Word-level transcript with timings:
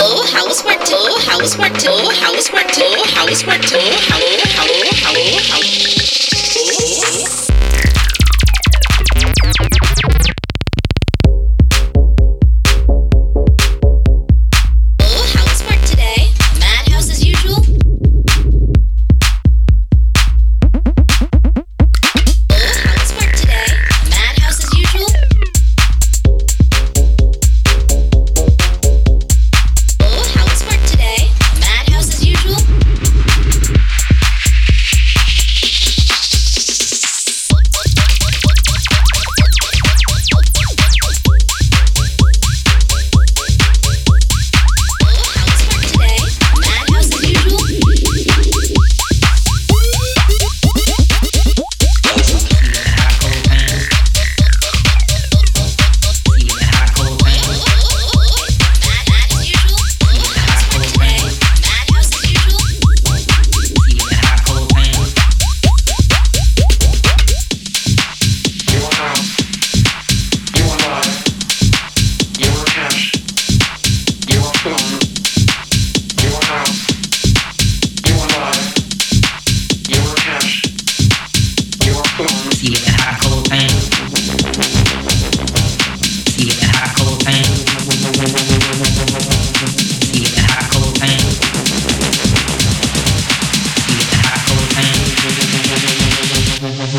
Oh, 0.00 0.24
housework, 0.32 0.78
oh, 0.90 1.20
housework, 1.26 1.72
oh, 1.86 2.10
housework, 2.20 2.66
oh, 2.78 3.04
housework, 3.14 3.64
oh, 3.72 3.96
how, 4.08 4.20
how, 4.56 4.68
two 5.02 5.37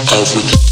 healthy. 0.09 0.68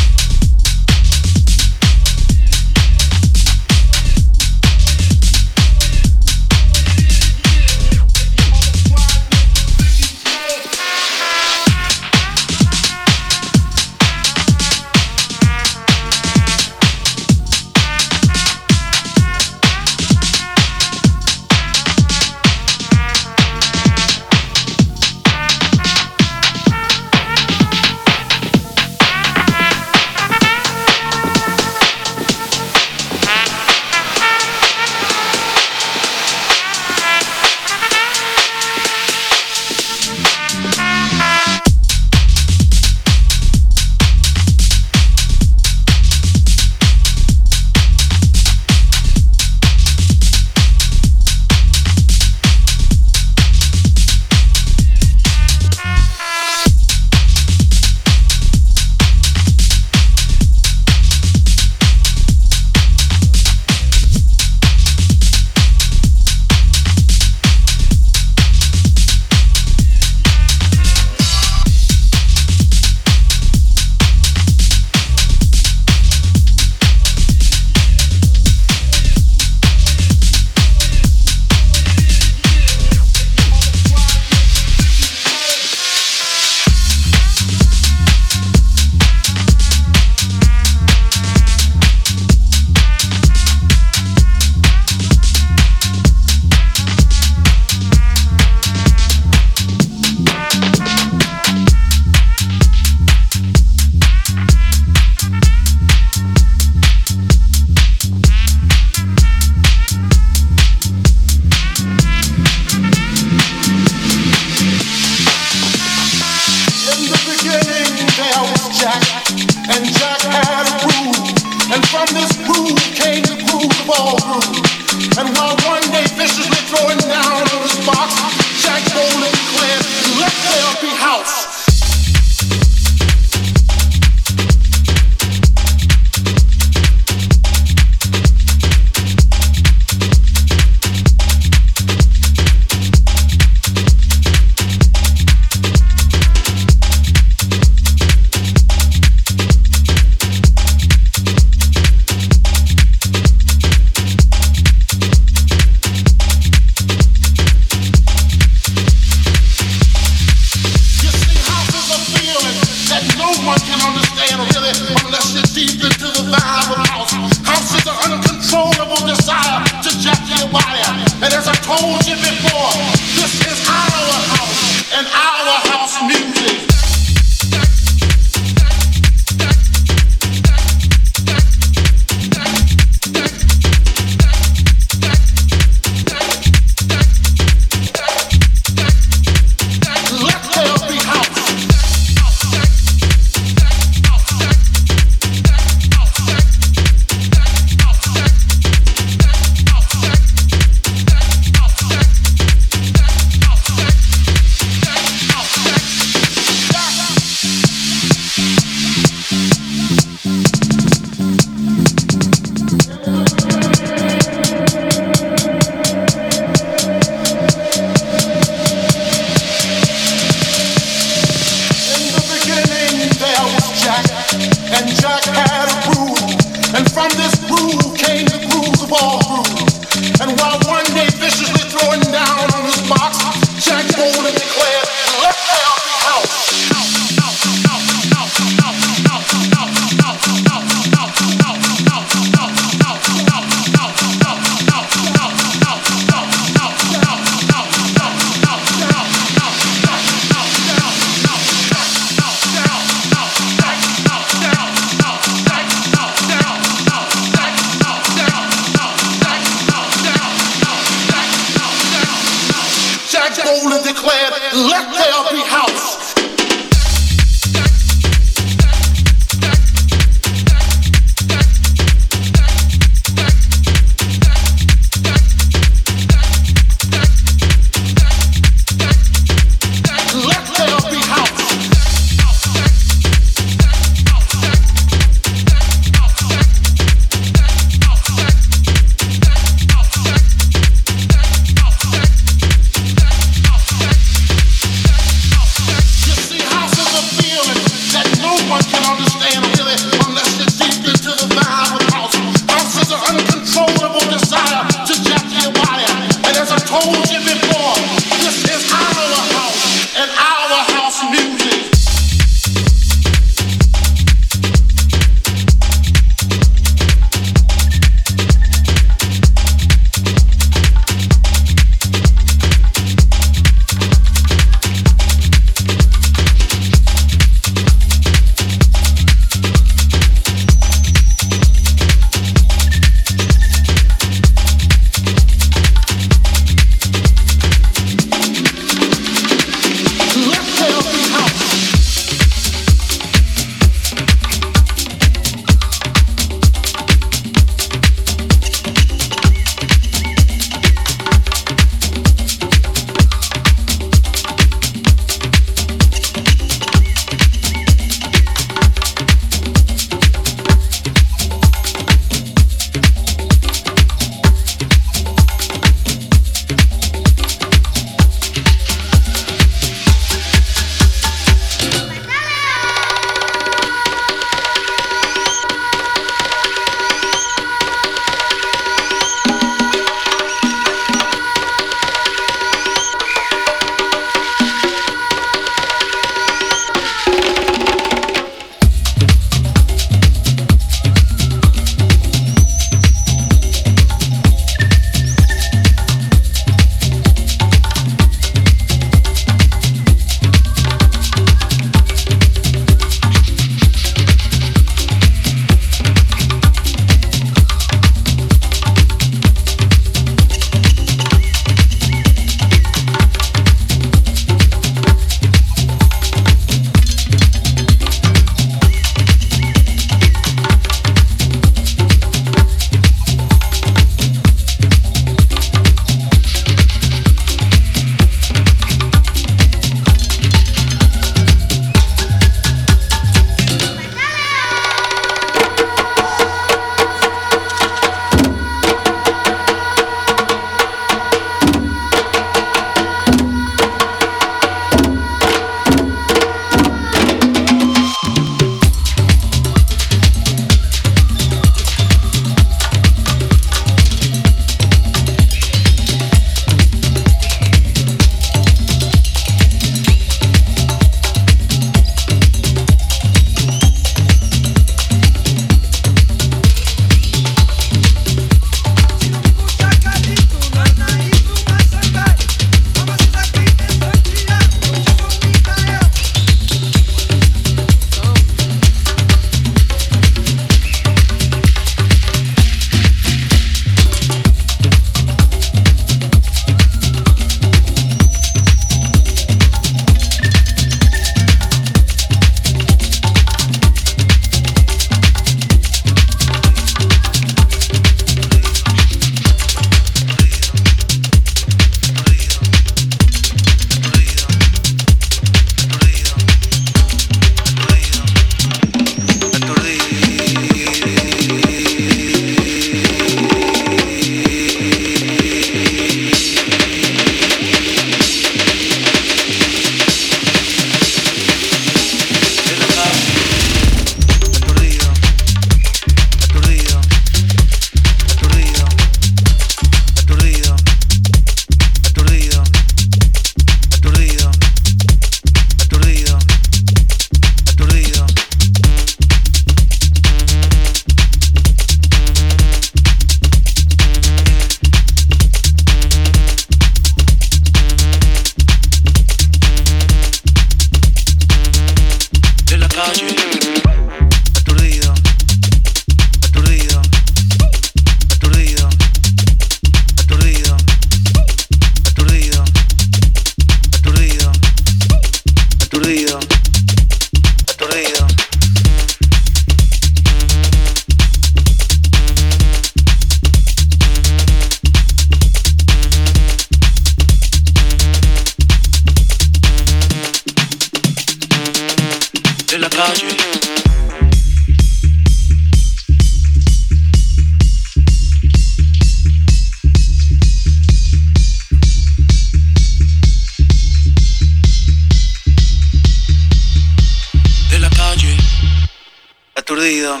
Aturdido, 599.50 600.00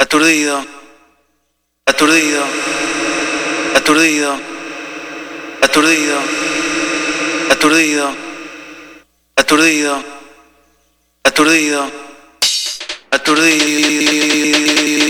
aturdido, 0.00 0.66
aturdido, 1.86 2.42
aturdido, 3.76 4.34
aturdido, 5.62 6.18
aturdido, 7.48 8.10
aturdido, 9.36 10.04
aturdido, 11.22 11.92
aturdido. 13.12 15.05